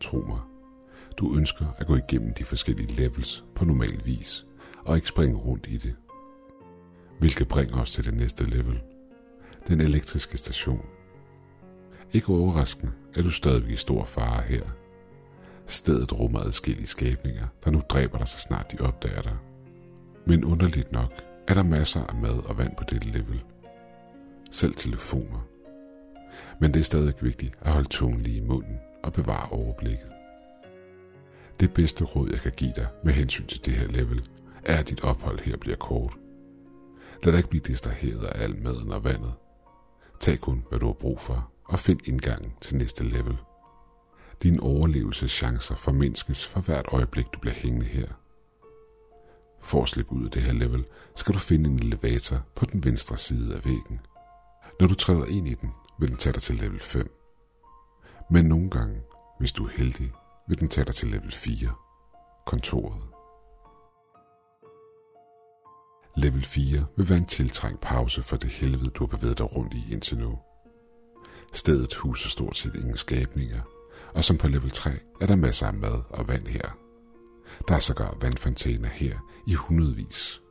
Tro 0.00 0.16
mig, 0.16 0.40
du 1.16 1.36
ønsker 1.36 1.66
at 1.78 1.86
gå 1.86 1.96
igennem 1.96 2.34
de 2.34 2.44
forskellige 2.44 2.92
levels 2.92 3.44
på 3.54 3.64
normal 3.64 4.00
vis, 4.04 4.46
og 4.84 4.96
ikke 4.96 5.08
springe 5.08 5.36
rundt 5.36 5.66
i 5.68 5.76
det. 5.76 5.94
Hvilket 7.18 7.48
bringer 7.48 7.80
os 7.80 7.92
til 7.92 8.04
det 8.04 8.14
næste 8.14 8.44
level. 8.44 8.80
Den 9.68 9.80
elektriske 9.80 10.38
station. 10.38 10.86
Ikke 12.12 12.28
overraskende 12.28 12.92
er 13.14 13.22
du 13.22 13.30
stadigvæk 13.30 13.72
i 13.72 13.76
stor 13.76 14.04
fare 14.04 14.42
her. 14.42 14.62
Stedet 15.66 16.12
rummer 16.12 16.40
adskillige 16.40 16.86
skabninger, 16.86 17.46
der 17.64 17.70
nu 17.70 17.82
dræber 17.88 18.18
dig 18.18 18.28
så 18.28 18.38
snart 18.38 18.72
de 18.72 18.80
opdager 18.80 19.22
dig. 19.22 19.36
Men 20.26 20.44
underligt 20.44 20.92
nok 20.92 21.33
er 21.48 21.54
der 21.54 21.62
masser 21.62 22.06
af 22.06 22.14
mad 22.14 22.38
og 22.48 22.58
vand 22.58 22.76
på 22.76 22.84
dette 22.90 23.08
level. 23.08 23.42
Selv 24.50 24.74
telefoner. 24.74 25.46
Men 26.60 26.74
det 26.74 26.80
er 26.80 26.84
stadig 26.84 27.14
vigtigt 27.20 27.54
at 27.60 27.72
holde 27.72 27.88
tungen 27.88 28.20
lige 28.20 28.36
i 28.36 28.46
munden 28.46 28.78
og 29.02 29.12
bevare 29.12 29.48
overblikket. 29.48 30.08
Det 31.60 31.74
bedste 31.74 32.04
råd, 32.04 32.30
jeg 32.30 32.40
kan 32.40 32.52
give 32.56 32.72
dig 32.76 32.86
med 33.04 33.12
hensyn 33.12 33.46
til 33.46 33.64
det 33.64 33.72
her 33.72 33.86
level, 33.86 34.28
er, 34.64 34.76
at 34.78 34.88
dit 34.88 35.04
ophold 35.04 35.40
her 35.40 35.56
bliver 35.56 35.76
kort. 35.76 36.16
Lad 37.22 37.32
dig 37.32 37.38
ikke 37.38 37.50
blive 37.50 37.62
distraheret 37.66 38.24
af 38.24 38.42
al 38.42 38.62
maden 38.62 38.92
og 38.92 39.04
vandet. 39.04 39.32
Tag 40.20 40.38
kun, 40.38 40.64
hvad 40.68 40.78
du 40.78 40.86
har 40.86 40.92
brug 40.92 41.20
for, 41.20 41.50
og 41.64 41.78
find 41.78 42.08
indgangen 42.08 42.52
til 42.60 42.76
næste 42.76 43.04
level. 43.04 43.36
Dine 44.42 44.60
overlevelseschancer 44.60 45.74
formindskes 45.74 46.46
for 46.46 46.60
hvert 46.60 46.86
øjeblik, 46.92 47.26
du 47.34 47.38
bliver 47.38 47.54
hængende 47.54 47.86
her. 47.86 48.08
For 49.64 49.82
at 49.82 49.88
slippe 49.88 50.12
ud 50.12 50.24
af 50.24 50.30
det 50.30 50.42
her 50.42 50.52
level, 50.52 50.84
skal 51.16 51.34
du 51.34 51.38
finde 51.38 51.70
en 51.70 51.78
elevator 51.78 52.42
på 52.54 52.64
den 52.64 52.84
venstre 52.84 53.16
side 53.16 53.54
af 53.54 53.64
væggen. 53.64 54.00
Når 54.80 54.86
du 54.86 54.94
træder 54.94 55.24
ind 55.24 55.48
i 55.48 55.54
den, 55.54 55.70
vil 55.98 56.08
den 56.08 56.16
tage 56.16 56.32
dig 56.32 56.42
til 56.42 56.54
level 56.54 56.80
5. 56.80 57.10
Men 58.30 58.44
nogle 58.44 58.70
gange, 58.70 59.00
hvis 59.38 59.52
du 59.52 59.66
er 59.66 59.70
heldig, 59.70 60.12
vil 60.48 60.60
den 60.60 60.68
tage 60.68 60.84
dig 60.84 60.94
til 60.94 61.08
level 61.08 61.32
4, 61.32 61.72
kontoret. 62.46 63.02
Level 66.16 66.44
4 66.44 66.86
vil 66.96 67.08
være 67.08 67.18
en 67.18 67.26
tiltrængt 67.26 67.80
pause 67.80 68.22
for 68.22 68.36
det 68.36 68.50
helvede, 68.50 68.90
du 68.90 69.06
har 69.06 69.16
bevæget 69.16 69.38
dig 69.38 69.56
rundt 69.56 69.74
i 69.74 69.92
indtil 69.92 70.18
nu. 70.18 70.38
Stedet 71.52 71.94
huser 71.94 72.30
stort 72.30 72.56
set 72.56 72.74
ingen 72.74 72.96
skabninger, 72.96 73.60
og 74.14 74.24
som 74.24 74.38
på 74.38 74.48
level 74.48 74.70
3 74.70 74.90
er 75.20 75.26
der 75.26 75.36
masser 75.36 75.66
af 75.66 75.74
mad 75.74 76.02
og 76.10 76.28
vand 76.28 76.46
her. 76.46 76.83
Der 77.68 77.74
er 77.74 77.78
sågar 77.78 78.16
vandfontæner 78.20 78.88
her 78.88 79.18
i 79.46 79.54
hundredvis. 79.54 80.42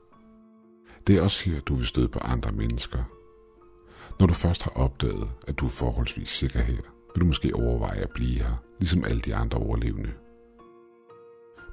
Det 1.07 1.17
er 1.17 1.21
også 1.21 1.49
her, 1.49 1.59
du 1.59 1.75
vil 1.75 1.87
støde 1.87 2.09
på 2.09 2.19
andre 2.19 2.51
mennesker. 2.51 3.03
Når 4.19 4.27
du 4.27 4.33
først 4.33 4.63
har 4.63 4.71
opdaget, 4.71 5.31
at 5.47 5.59
du 5.59 5.65
er 5.65 5.69
forholdsvis 5.69 6.29
sikker 6.29 6.59
her, 6.59 6.81
vil 7.13 7.21
du 7.21 7.25
måske 7.25 7.55
overveje 7.55 7.99
at 7.99 8.09
blive 8.15 8.39
her, 8.39 8.55
ligesom 8.79 9.03
alle 9.03 9.21
de 9.21 9.35
andre 9.35 9.57
overlevende. 9.57 10.13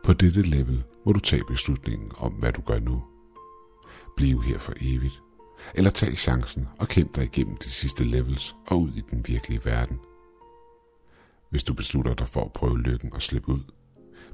På 0.04 0.12
dette 0.12 0.42
level 0.42 0.84
må 1.06 1.12
du 1.12 1.20
tage 1.20 1.44
beslutningen 1.48 2.12
om, 2.16 2.32
hvad 2.32 2.52
du 2.52 2.60
gør 2.60 2.78
nu. 2.78 3.02
Bliv 4.16 4.42
her 4.42 4.58
for 4.58 4.72
evigt, 4.80 5.22
eller 5.74 5.90
tag 5.90 6.16
chancen 6.16 6.68
og 6.78 6.88
kæmpe 6.88 7.20
dig 7.20 7.24
igennem 7.24 7.56
de 7.56 7.70
sidste 7.70 8.04
levels 8.04 8.56
og 8.66 8.80
ud 8.80 8.90
i 8.92 9.00
den 9.10 9.24
virkelige 9.28 9.64
verden. 9.64 10.00
Hvis 11.50 11.64
du 11.64 11.74
beslutter 11.74 12.14
dig 12.14 12.28
for 12.28 12.44
at 12.44 12.52
prøve 12.52 12.78
lykken 12.78 13.12
og 13.12 13.22
slippe 13.22 13.48
ud, 13.48 13.62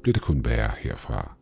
bliver 0.07 0.13
det 0.13 0.23
kun 0.23 0.45
værre 0.45 0.73
herfra. 0.79 1.37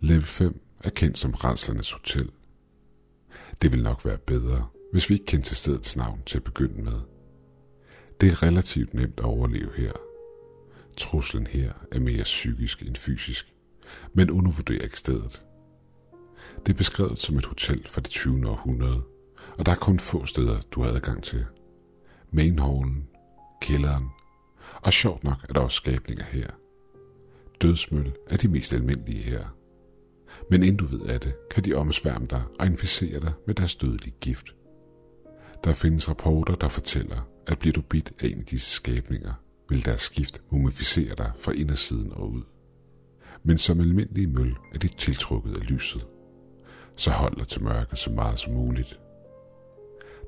Level 0.00 0.24
5 0.24 0.60
er 0.84 0.90
kendt 0.90 1.18
som 1.18 1.34
Renslernes 1.34 1.92
Hotel. 1.92 2.30
Det 3.62 3.72
vil 3.72 3.82
nok 3.82 4.04
være 4.04 4.18
bedre, 4.18 4.68
hvis 4.92 5.10
vi 5.10 5.14
ikke 5.14 5.26
kendte 5.26 5.48
til 5.48 5.56
stedets 5.56 5.96
navn 5.96 6.22
til 6.26 6.36
at 6.36 6.44
begynde 6.44 6.82
med. 6.82 7.00
Det 8.20 8.32
er 8.32 8.42
relativt 8.42 8.94
nemt 8.94 9.20
at 9.20 9.24
overleve 9.24 9.70
her. 9.76 9.92
truslen 10.96 11.46
her 11.46 11.72
er 11.92 12.00
mere 12.00 12.22
psykisk 12.22 12.82
end 12.82 12.96
fysisk, 12.96 13.54
men 14.12 14.30
undervurderer 14.30 14.82
ikke 14.82 14.98
stedet. 14.98 15.44
Det 16.66 16.72
er 16.72 16.76
beskrevet 16.76 17.18
som 17.18 17.38
et 17.38 17.46
hotel 17.46 17.86
fra 17.88 18.00
det 18.00 18.10
20. 18.10 18.48
århundrede, 18.48 19.02
og 19.58 19.66
der 19.66 19.72
er 19.72 19.76
kun 19.76 20.00
få 20.00 20.26
steder, 20.26 20.60
du 20.70 20.82
har 20.82 20.90
adgang 20.90 21.22
til. 21.22 21.46
Mainhallen, 22.30 23.08
kælderen, 23.62 24.10
og 24.74 24.92
sjovt 24.92 25.24
nok 25.24 25.46
er 25.48 25.52
der 25.52 25.60
også 25.60 25.76
skabninger 25.76 26.24
her. 26.24 26.50
Dødsmøl 27.62 28.12
er 28.26 28.36
de 28.36 28.48
mest 28.48 28.72
almindelige 28.72 29.22
her. 29.22 29.56
Men 30.50 30.62
inden 30.62 30.76
du 30.76 30.86
ved 30.86 31.00
af 31.00 31.20
det, 31.20 31.34
kan 31.50 31.64
de 31.64 31.74
omsværme 31.74 32.26
dig 32.26 32.42
og 32.58 32.66
inficere 32.66 33.20
dig 33.20 33.32
med 33.46 33.54
deres 33.54 33.74
dødelige 33.74 34.14
gift. 34.20 34.54
Der 35.64 35.72
findes 35.72 36.08
rapporter, 36.08 36.54
der 36.54 36.68
fortæller, 36.68 37.28
at 37.46 37.58
bliver 37.58 37.72
du 37.72 37.80
bidt 37.80 38.12
af 38.20 38.26
en 38.26 38.38
af 38.38 38.44
disse 38.44 38.70
skabninger, 38.70 39.34
vil 39.68 39.84
deres 39.84 40.00
skift 40.00 40.42
mumificere 40.50 41.14
dig 41.14 41.32
fra 41.38 41.52
indersiden 41.52 42.12
og 42.12 42.30
ud. 42.30 42.42
Men 43.42 43.58
som 43.58 43.80
almindelige 43.80 44.26
møl 44.26 44.56
er 44.74 44.78
de 44.78 44.88
tiltrukket 44.88 45.56
af 45.56 45.70
lyset. 45.70 46.06
Så 46.96 47.10
hold 47.10 47.36
dig 47.36 47.48
til 47.48 47.62
mørket 47.62 47.98
så 47.98 48.10
meget 48.10 48.38
som 48.38 48.52
muligt. 48.52 49.00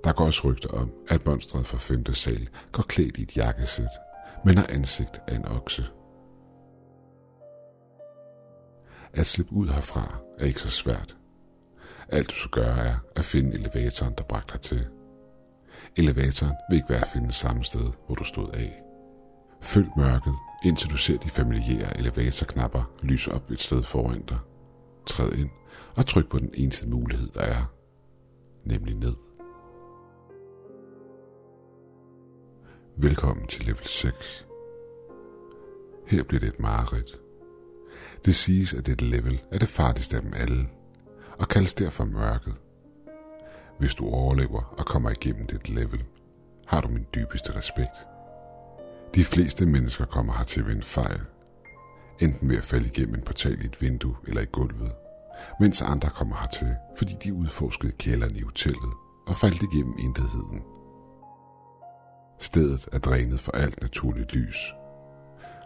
Der 0.05 0.13
går 0.13 0.27
også 0.27 0.41
rygter 0.45 0.69
om, 0.69 0.93
at 1.09 1.27
monstret 1.27 1.67
fra 1.67 1.79
5. 1.79 2.15
sal 2.15 2.49
går 2.73 2.83
klædt 2.83 3.17
i 3.17 3.23
et 3.23 3.37
jakkesæt, 3.37 3.89
men 4.45 4.57
har 4.57 4.67
ansigt 4.71 5.21
af 5.27 5.37
en 5.37 5.49
okse. 5.49 5.85
At 9.13 9.27
slippe 9.27 9.53
ud 9.53 9.69
herfra 9.69 10.19
er 10.39 10.47
ikke 10.47 10.61
så 10.61 10.71
svært. 10.71 11.17
Alt 12.09 12.31
du 12.31 12.35
skal 12.35 12.51
gøre 12.51 12.79
er 12.79 12.97
at 13.17 13.25
finde 13.25 13.55
elevatoren, 13.55 14.15
der 14.19 14.25
bragte 14.25 14.53
dig 14.53 14.61
til. 14.61 14.87
Elevatoren 15.97 16.55
vil 16.71 16.77
ikke 16.77 16.89
være 16.89 17.01
at 17.01 17.09
finde 17.13 17.33
samme 17.33 17.65
sted, 17.65 17.91
hvor 18.07 18.15
du 18.15 18.25
stod 18.25 18.51
af. 18.51 18.83
Følg 19.63 19.89
mørket, 19.97 20.35
indtil 20.65 20.91
du 20.91 20.97
ser 20.97 21.19
de 21.19 21.31
familiære 21.31 21.99
elevatorknapper 21.99 22.91
lyse 23.03 23.33
op 23.33 23.51
et 23.51 23.61
sted 23.61 23.83
foran 23.83 24.23
dig. 24.23 24.39
Træd 25.07 25.33
ind 25.33 25.51
og 25.97 26.07
tryk 26.07 26.31
på 26.31 26.39
den 26.39 26.51
eneste 26.55 26.89
mulighed, 26.89 27.29
der 27.29 27.41
er, 27.41 27.73
nemlig 28.65 28.95
ned. 28.95 29.15
Velkommen 32.97 33.47
til 33.47 33.65
level 33.65 33.87
6. 33.87 34.47
Her 36.07 36.23
bliver 36.23 36.41
det 36.41 36.49
et 36.49 36.61
mareridt. 36.61 37.19
Det 38.25 38.35
siges, 38.35 38.75
at 38.75 38.87
dette 38.87 39.05
level 39.05 39.43
er 39.53 39.59
det 39.59 39.69
farligste 39.69 40.17
af 40.17 40.23
dem 40.23 40.33
alle, 40.37 40.69
og 41.39 41.49
kaldes 41.49 41.75
derfor 41.75 42.05
mørket. 42.05 42.61
Hvis 43.79 43.95
du 43.95 44.07
overlever 44.09 44.75
og 44.79 44.87
kommer 44.87 45.11
igennem 45.11 45.47
det 45.47 45.69
level, 45.69 46.05
har 46.67 46.81
du 46.81 46.89
min 46.89 47.07
dybeste 47.15 47.57
respekt. 47.57 47.97
De 49.15 49.25
fleste 49.25 49.67
mennesker 49.67 50.05
kommer 50.05 50.33
her 50.33 50.45
til 50.45 50.67
ved 50.67 50.75
en 50.75 50.83
fejl. 50.83 51.21
Enten 52.21 52.49
ved 52.49 52.57
at 52.57 52.65
falde 52.65 52.87
igennem 52.87 53.15
en 53.15 53.23
portal 53.23 53.63
i 53.63 53.67
et 53.67 53.81
vindue 53.81 54.17
eller 54.27 54.43
i 54.43 54.47
gulvet, 54.53 54.93
mens 55.61 55.83
andre 55.83 56.11
kommer 56.11 56.37
hertil, 56.37 56.75
fordi 56.97 57.15
de 57.25 57.35
udforskede 57.35 57.93
kælderen 57.93 58.37
i 58.37 58.41
hotellet 58.41 58.93
og 59.27 59.37
faldt 59.37 59.63
igennem 59.63 59.95
intetheden. 59.99 60.72
Stedet 62.43 62.89
er 62.93 62.99
drænet 62.99 63.41
for 63.41 63.53
alt 63.53 63.83
naturligt 63.83 64.33
lys. 64.33 64.75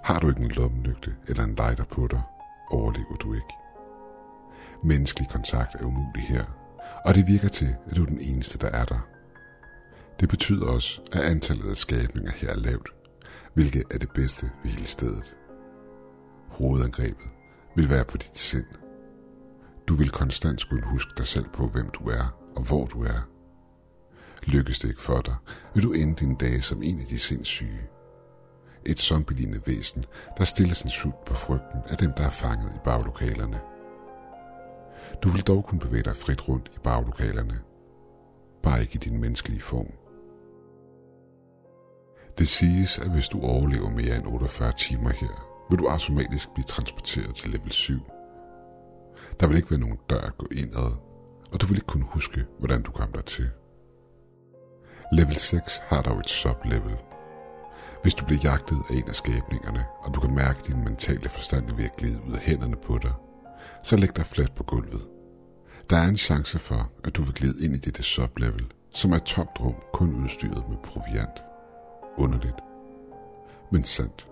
Har 0.04 0.18
du 0.18 0.28
ikke 0.28 0.42
en 0.42 0.50
lommelygte 0.50 1.14
eller 1.28 1.45
en 1.45 1.54
lighter 1.54 1.85
på 1.85 2.06
dig, 2.06 2.23
overlever 2.71 3.16
du 3.16 3.35
ikke. 3.35 3.54
Menneskelig 4.85 5.28
kontakt 5.28 5.75
er 5.75 5.85
umulig 5.85 6.23
her, 6.23 6.45
og 7.04 7.14
det 7.14 7.26
virker 7.26 7.49
til, 7.49 7.76
at 7.90 7.97
du 7.97 8.02
er 8.02 8.06
den 8.06 8.21
eneste, 8.21 8.59
der 8.59 8.68
er 8.68 8.85
der. 8.85 9.09
Det 10.21 10.28
betyder 10.28 10.66
også, 10.66 11.00
at 11.12 11.21
antallet 11.21 11.71
af 11.71 11.76
skabninger 11.76 12.33
her 12.33 12.50
er 12.50 12.56
lavt, 12.56 12.88
hvilket 13.54 13.83
er 13.90 13.99
det 13.99 14.11
bedste 14.14 14.50
ved 14.62 14.71
hele 14.71 14.87
stedet. 14.87 15.37
Hovedangrebet 16.49 17.26
vil 17.76 17.90
være 17.90 18.04
på 18.04 18.16
dit 18.16 18.38
sind. 18.38 18.66
Du 19.88 19.95
vil 19.95 20.11
konstant 20.11 20.61
skulle 20.61 20.85
huske 20.85 21.12
dig 21.18 21.26
selv 21.26 21.47
på, 21.49 21.66
hvem 21.66 21.90
du 21.90 22.09
er 22.09 22.38
og 22.56 22.62
hvor 22.62 22.87
du 22.87 23.02
er. 23.02 23.36
Lykkes 24.46 24.78
det 24.78 24.88
ikke 24.88 25.02
for 25.02 25.20
dig, 25.20 25.34
vil 25.74 25.82
du 25.82 25.92
ende 25.92 26.14
din 26.14 26.34
dag 26.34 26.62
som 26.62 26.82
en 26.82 27.00
af 27.00 27.06
de 27.06 27.18
sindssyge. 27.18 27.80
Et 28.84 29.00
zombielignende 29.00 29.62
væsen, 29.66 30.04
der 30.38 30.44
stiller 30.44 30.74
sin 30.74 30.90
sult 30.90 31.24
på 31.24 31.34
frygten 31.34 31.80
af 31.88 31.96
dem, 31.96 32.12
der 32.12 32.24
er 32.24 32.30
fanget 32.30 32.74
i 32.74 32.78
baglokalerne. 32.84 33.60
Du 35.22 35.28
vil 35.28 35.42
dog 35.42 35.64
kunne 35.64 35.80
bevæge 35.80 36.02
dig 36.02 36.16
frit 36.16 36.48
rundt 36.48 36.70
i 36.76 36.78
baglokalerne. 36.78 37.60
Bare 38.62 38.80
ikke 38.80 38.94
i 38.94 38.98
din 38.98 39.20
menneskelige 39.20 39.60
form. 39.60 39.92
Det 42.38 42.48
siges, 42.48 42.98
at 42.98 43.10
hvis 43.10 43.28
du 43.28 43.40
overlever 43.40 43.90
mere 43.90 44.16
end 44.16 44.26
48 44.26 44.72
timer 44.72 45.10
her, 45.10 45.66
vil 45.70 45.78
du 45.78 45.86
automatisk 45.86 46.54
blive 46.54 46.64
transporteret 46.64 47.34
til 47.34 47.50
level 47.50 47.72
7. 47.72 48.00
Der 49.40 49.46
vil 49.46 49.56
ikke 49.56 49.70
være 49.70 49.80
nogen 49.80 49.98
dør 50.10 50.20
at 50.20 50.38
gå 50.38 50.46
indad, 50.50 50.92
og 51.52 51.60
du 51.60 51.66
vil 51.66 51.76
ikke 51.76 51.86
kunne 51.86 52.04
huske, 52.04 52.44
hvordan 52.58 52.82
du 52.82 52.90
kom 52.90 53.12
dertil. 53.12 53.50
Level 55.12 55.36
6 55.36 55.82
har 55.86 56.02
dog 56.02 56.18
et 56.18 56.28
sublevel. 56.28 56.96
Hvis 58.02 58.14
du 58.14 58.25
bliver 58.25 58.40
jagtet 58.44 58.82
af 58.90 58.94
en 58.94 59.08
af 59.08 59.14
skabningerne, 59.14 59.84
og 60.02 60.14
du 60.14 60.20
kan 60.20 60.34
mærke, 60.34 60.58
at 60.58 60.66
din 60.66 60.84
mentale 60.84 61.28
forstand 61.28 61.70
er 61.70 61.75
ved 61.75 61.84
at 61.84 61.96
glide 61.96 62.22
ud 62.28 62.32
af 62.32 62.38
hænderne 62.38 62.76
på 62.76 62.98
dig, 62.98 63.12
så 63.82 63.96
læg 63.96 64.16
dig 64.16 64.26
fladt 64.26 64.54
på 64.54 64.64
gulvet. 64.64 65.08
Der 65.90 65.96
er 65.96 66.08
en 66.08 66.16
chance 66.16 66.58
for, 66.58 66.90
at 67.04 67.16
du 67.16 67.22
vil 67.22 67.34
glide 67.34 67.64
ind 67.64 67.75
i 67.75 67.78
dette 67.78 68.02
sublevel, 68.02 68.66
som 68.90 69.12
er 69.12 69.16
et 69.16 69.22
tomt 69.22 69.60
rum 69.60 69.75
kun 69.92 70.25
udstyret 70.25 70.68
med 70.68 70.76
proviant. 70.82 71.42
Underligt, 72.16 72.56
men 73.72 73.84
sandt. 73.84 74.28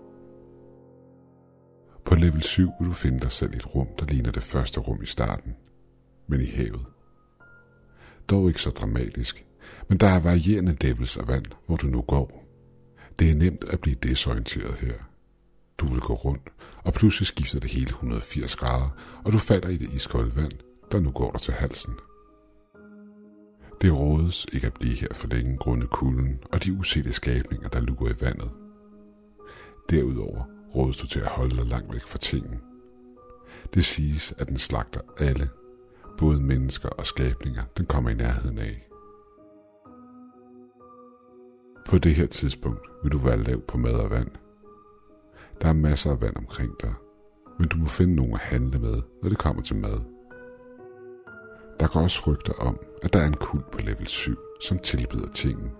På 2.05 2.15
level 2.15 2.43
7 2.43 2.71
vil 2.81 2.89
du 2.89 2.95
finde 2.95 3.21
dig 3.21 3.33
selv 3.33 3.55
i 3.55 3.57
et 3.57 3.75
rum, 3.75 3.89
der 3.99 4.07
ligner 4.07 4.31
det 4.31 4.43
første 4.43 4.81
rum 4.81 5.03
i 5.03 5.07
starten, 5.07 5.57
men 6.27 6.41
i 6.41 6.51
havet. 6.51 6.87
Dog 8.31 8.49
ikke 8.49 8.63
så 8.63 8.71
dramatisk, 8.71 9.47
men 9.89 9.99
der 9.99 10.07
er 10.07 10.21
varierende 10.21 10.77
levels 10.81 11.17
af 11.17 11.29
vand, 11.29 11.47
hvor 11.67 11.77
du 11.77 11.87
nu 11.87 12.01
går. 12.01 12.45
Det 13.19 13.31
er 13.31 13.35
nemt 13.35 13.65
at 13.65 13.81
blive 13.81 13.97
desorienteret 14.03 14.75
her. 14.75 14.95
Du 15.79 15.87
vil 15.87 16.01
gå 16.01 16.15
rundt, 16.15 16.49
og 16.85 16.93
pludselig 16.93 17.27
skifter 17.27 17.61
det 17.61 17.71
hele 17.71 17.89
180 17.89 18.57
grader, 18.57 18.89
og 19.25 19.33
du 19.33 19.39
falder 19.39 19.69
i 19.69 19.77
det 19.77 19.91
iskolde 19.91 20.37
vand, 20.37 20.53
der 20.93 21.01
nu 21.01 21.11
går 21.11 21.31
der 21.31 21.39
til 21.39 21.55
halsen. 21.55 21.95
Det 23.81 23.93
rådes 23.93 24.47
ikke 24.53 24.67
at 24.67 24.75
blive 24.75 24.95
her 24.95 25.09
for 25.13 25.29
længe 25.29 25.57
grundet 25.57 25.91
kulden 25.91 26.39
og 26.53 26.65
de 26.65 26.73
usete 26.73 27.13
skabninger, 27.13 27.69
der 27.69 27.81
lurer 27.81 28.11
i 28.13 28.21
vandet. 28.21 28.51
Derudover 29.91 30.45
rådes 30.75 30.97
du 30.97 31.07
til 31.07 31.21
at 31.21 31.27
holde 31.27 31.57
dig 31.57 31.67
langt 31.67 31.93
væk 31.93 32.07
fra 32.07 32.19
tingen. 32.19 32.61
Det 33.75 33.85
siges, 33.85 34.35
at 34.39 34.49
den 34.49 34.57
slagter 34.57 35.01
alle, 35.19 35.49
både 36.19 36.41
mennesker 36.41 36.89
og 36.89 37.07
skabninger, 37.07 37.63
den 37.77 37.87
kommer 37.87 38.11
i 38.11 38.15
nærheden 38.15 38.59
af. 38.59 38.89
På 41.89 41.99
det 41.99 42.15
her 42.15 42.27
tidspunkt 42.27 42.81
vil 43.03 43.13
du 43.13 43.19
være 43.19 43.43
lav 43.43 43.61
på 43.61 43.79
mad 43.79 43.95
og 43.95 44.11
vand. 44.11 44.31
Der 45.63 45.69
er 45.69 45.73
masser 45.73 46.11
af 46.11 46.21
vand 46.21 46.37
omkring 46.37 46.73
dig, 46.83 46.95
men 47.59 47.69
du 47.69 47.77
må 47.77 47.87
finde 47.87 48.15
nogen 48.15 48.33
at 48.33 48.39
handle 48.39 48.79
med, 48.79 49.03
når 49.23 49.29
det 49.29 49.39
kommer 49.39 49.63
til 49.63 49.77
mad. 49.77 50.01
Der 51.81 51.87
går 51.87 52.01
også 52.01 52.23
rygter 52.27 52.53
om, 52.53 52.79
at 53.03 53.13
der 53.13 53.19
er 53.21 53.27
en 53.27 53.35
kult 53.35 53.71
på 53.71 53.79
level 53.79 54.07
7, 54.07 54.37
som 54.61 54.79
tilbyder 54.79 55.33
tingen. 55.33 55.71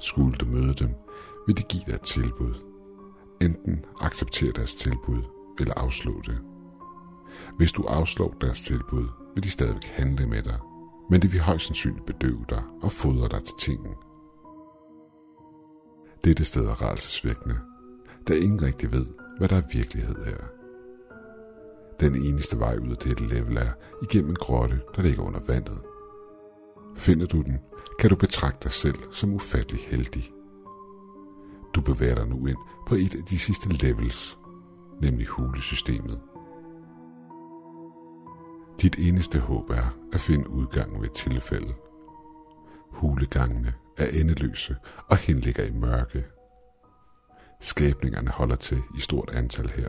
Skulle 0.00 0.36
du 0.36 0.46
møde 0.46 0.74
dem, 0.74 0.94
vil 1.46 1.58
de 1.58 1.62
give 1.62 1.82
dig 1.86 1.94
et 1.94 2.00
tilbud. 2.00 2.54
Enten 3.40 3.84
acceptere 4.00 4.52
deres 4.52 4.74
tilbud, 4.74 5.22
eller 5.58 5.74
afslå 5.76 6.22
det. 6.26 6.38
Hvis 7.56 7.72
du 7.72 7.82
afslår 7.82 8.36
deres 8.40 8.62
tilbud, 8.62 9.06
vil 9.34 9.44
de 9.44 9.50
stadigvæk 9.50 9.84
handle 9.84 10.26
med 10.26 10.42
dig, 10.42 10.58
men 11.10 11.22
det 11.22 11.32
vil 11.32 11.40
højst 11.40 11.66
sandsynligt 11.66 12.06
bedøve 12.06 12.44
dig 12.48 12.62
og 12.82 12.92
fodre 12.92 13.28
dig 13.28 13.44
til 13.44 13.54
tingen. 13.58 13.94
Dette 16.24 16.44
sted 16.44 16.64
er 16.66 16.82
rædselsvækkende, 16.82 17.58
da 18.28 18.34
ingen 18.34 18.62
rigtig 18.62 18.92
ved, 18.92 19.06
hvad 19.38 19.48
der 19.48 19.56
er 19.56 19.62
virkelighed 19.72 20.24
her. 20.24 20.36
Den 22.00 22.14
eneste 22.14 22.58
vej 22.58 22.76
ud 22.76 22.90
af 22.90 22.96
dette 22.96 23.26
level 23.26 23.56
er 23.56 23.72
igennem 24.02 24.30
en 24.30 24.36
grotte, 24.36 24.80
der 24.96 25.02
ligger 25.02 25.22
under 25.22 25.40
vandet. 25.46 25.82
Finder 26.96 27.26
du 27.26 27.42
den, 27.42 27.58
kan 27.98 28.10
du 28.10 28.16
betragte 28.16 28.64
dig 28.64 28.72
selv 28.72 28.98
som 29.12 29.34
ufattelig 29.34 29.80
heldig. 29.80 30.32
Du 31.74 31.80
bevæger 31.80 32.14
dig 32.14 32.28
nu 32.28 32.46
ind 32.46 32.58
på 32.88 32.94
et 32.94 33.14
af 33.14 33.24
de 33.24 33.38
sidste 33.38 33.68
levels, 33.68 34.38
nemlig 35.00 35.26
hulesystemet. 35.26 36.20
Dit 38.82 38.96
eneste 38.98 39.38
håb 39.38 39.70
er 39.70 39.96
at 40.12 40.20
finde 40.20 40.50
udgangen 40.50 41.00
ved 41.00 41.08
et 41.08 41.16
tilfælde. 41.16 41.74
Hulegangene 42.90 43.74
er 44.00 44.20
endeløse 44.20 44.76
og 45.08 45.16
henligger 45.16 45.64
i 45.64 45.70
mørke. 45.70 46.26
Skæbningerne 47.60 48.30
holder 48.30 48.56
til 48.56 48.82
i 48.98 49.00
stort 49.00 49.30
antal 49.30 49.68
her. 49.68 49.88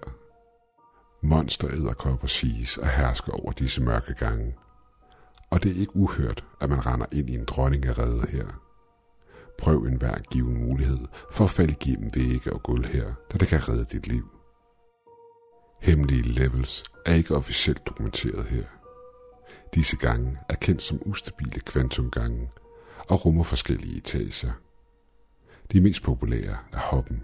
Monsteræderkopper 1.23 2.27
siges 2.27 2.77
at 2.77 2.89
herske 2.89 3.31
over 3.31 3.51
disse 3.51 3.81
mørke 3.81 4.13
gange. 4.13 4.55
Og 5.49 5.63
det 5.63 5.71
er 5.71 5.79
ikke 5.79 5.95
uhørt, 5.95 6.43
at 6.61 6.69
man 6.69 6.85
render 6.85 7.05
ind 7.11 7.29
i 7.29 7.35
en 7.35 7.45
dronning 7.45 7.85
af 7.85 7.97
redde 7.97 8.27
her. 8.27 8.47
Prøv 9.57 9.83
enhver 9.83 10.17
given 10.31 10.67
mulighed 10.67 10.99
for 11.31 11.43
at 11.43 11.49
falde 11.49 11.75
igennem 11.81 12.11
vægge 12.15 12.53
og 12.53 12.63
gulv 12.63 12.85
her, 12.85 13.13
da 13.31 13.37
det 13.37 13.47
kan 13.47 13.69
redde 13.69 13.85
dit 13.85 14.07
liv. 14.07 14.29
Hemmelige 15.81 16.21
levels 16.21 16.83
er 17.05 17.13
ikke 17.13 17.35
officielt 17.35 17.87
dokumenteret 17.87 18.45
her. 18.45 18.63
Disse 19.73 19.97
gange 19.97 20.37
er 20.49 20.55
kendt 20.55 20.81
som 20.81 21.01
ustabile 21.05 21.59
kvantumgange 21.59 22.49
og 23.11 23.25
rummer 23.25 23.43
forskellige 23.43 23.97
etager. 23.97 24.51
De 25.71 25.81
mest 25.81 26.03
populære 26.03 26.57
er 26.73 26.79
hoppen, 26.79 27.23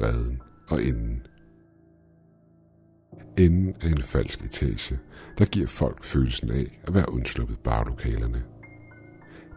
redden 0.00 0.42
og 0.68 0.82
enden. 0.82 1.26
Enden 3.38 3.74
er 3.80 3.88
en 3.88 4.02
falsk 4.02 4.44
etage, 4.44 4.98
der 5.38 5.44
giver 5.44 5.66
folk 5.66 6.04
følelsen 6.04 6.50
af 6.50 6.80
at 6.82 6.94
være 6.94 7.12
undsluppet 7.12 7.58
barlokalerne. 7.58 8.44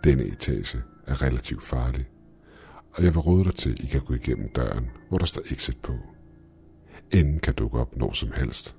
Denne 0.04 0.24
etage 0.24 0.82
er 1.08 1.22
relativt 1.22 1.64
farlig, 1.64 2.10
og 2.94 3.04
jeg 3.04 3.16
vil 3.16 3.22
råde 3.22 3.44
dig 3.44 3.56
til, 3.56 3.72
at 3.72 3.80
I 3.80 3.86
kan 3.86 4.02
gå 4.02 4.14
igennem 4.14 4.50
døren, 4.50 4.90
hvor 5.10 5.18
der 5.18 5.26
står 5.26 5.42
exit 5.52 5.78
på. 5.82 5.94
Enden 7.14 7.40
kan 7.40 7.54
dukke 7.54 7.80
op 7.80 7.96
når 7.96 8.12
som 8.12 8.32
helst. 8.36 8.76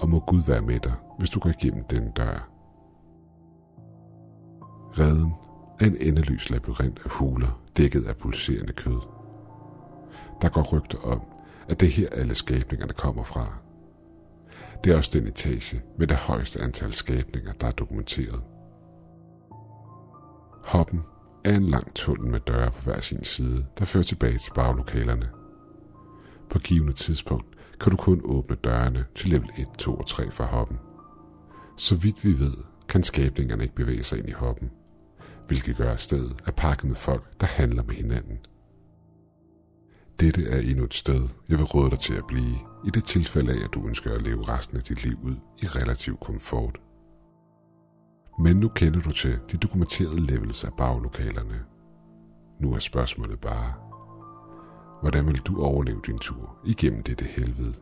Og 0.00 0.08
må 0.08 0.20
Gud 0.20 0.42
være 0.46 0.62
med 0.62 0.80
dig, 0.80 0.94
hvis 1.18 1.30
du 1.30 1.40
går 1.40 1.50
igennem 1.50 1.84
den 1.84 2.10
dør. 2.10 2.50
Reden 4.98 5.32
er 5.80 5.86
en 5.86 5.96
endeløs 6.00 6.50
labyrint 6.50 7.00
af 7.04 7.10
huler, 7.10 7.62
dækket 7.76 8.04
af 8.04 8.16
pulserende 8.16 8.72
kød. 8.72 9.00
Der 10.42 10.48
går 10.48 10.62
rygter 10.62 10.98
om, 10.98 11.20
at 11.68 11.80
det 11.80 11.86
er 11.86 11.92
her 11.92 12.08
alle 12.12 12.34
skabningerne 12.34 12.92
kommer 12.92 13.24
fra. 13.24 13.58
Det 14.84 14.92
er 14.92 14.96
også 14.96 15.10
den 15.18 15.26
etage 15.26 15.82
med 15.98 16.06
det 16.06 16.16
højeste 16.16 16.60
antal 16.60 16.92
skabninger, 16.92 17.52
der 17.52 17.66
er 17.66 17.70
dokumenteret. 17.70 18.42
Hoppen 20.64 21.00
er 21.44 21.56
en 21.56 21.64
lang 21.64 21.94
tunnel 21.94 22.30
med 22.30 22.40
døre 22.40 22.70
på 22.70 22.82
hver 22.82 23.00
sin 23.00 23.24
side, 23.24 23.66
der 23.78 23.84
fører 23.84 24.04
tilbage 24.04 24.38
til 24.38 24.52
baglokalerne. 24.54 25.28
På 26.50 26.58
givende 26.58 26.92
tidspunkt 26.92 27.46
kan 27.80 27.90
du 27.90 27.96
kun 27.96 28.20
åbne 28.24 28.56
dørene 28.56 29.04
til 29.14 29.30
level 29.30 29.50
1, 29.58 29.66
2 29.78 29.94
og 29.94 30.06
3 30.06 30.30
fra 30.30 30.44
hoppen. 30.44 30.78
Så 31.76 31.96
vidt 31.96 32.24
vi 32.24 32.38
ved, 32.38 32.54
kan 32.88 33.02
skabningerne 33.02 33.62
ikke 33.62 33.74
bevæge 33.74 34.04
sig 34.04 34.18
ind 34.18 34.28
i 34.28 34.32
hoppen, 34.32 34.70
hvilket 35.50 35.76
gør 35.76 35.96
stedet 35.96 36.36
er 36.46 36.50
pakket 36.50 36.84
med 36.84 36.96
folk, 36.96 37.40
der 37.40 37.46
handler 37.46 37.82
med 37.82 37.94
hinanden. 37.94 38.38
Dette 40.20 40.48
er 40.48 40.60
endnu 40.60 40.84
et 40.84 40.94
sted, 40.94 41.28
jeg 41.48 41.58
vil 41.58 41.66
råde 41.66 41.90
dig 41.90 41.98
til 41.98 42.14
at 42.14 42.26
blive, 42.28 42.56
i 42.86 42.90
det 42.90 43.04
tilfælde 43.04 43.52
af, 43.52 43.64
at 43.64 43.74
du 43.74 43.88
ønsker 43.88 44.14
at 44.14 44.22
leve 44.22 44.48
resten 44.48 44.76
af 44.76 44.82
dit 44.82 45.04
liv 45.04 45.18
ud 45.22 45.36
i 45.62 45.66
relativ 45.66 46.16
komfort. 46.16 46.80
Men 48.38 48.56
nu 48.56 48.68
kender 48.68 49.00
du 49.00 49.12
til 49.12 49.38
de 49.52 49.56
dokumenterede 49.56 50.20
levels 50.20 50.64
af 50.64 50.72
baglokalerne. 50.78 51.60
Nu 52.60 52.74
er 52.74 52.78
spørgsmålet 52.78 53.40
bare, 53.40 53.74
hvordan 55.00 55.26
vil 55.26 55.40
du 55.40 55.62
overleve 55.62 56.00
din 56.06 56.18
tur 56.18 56.58
igennem 56.64 57.02
dette 57.02 57.24
helvede? 57.24 57.74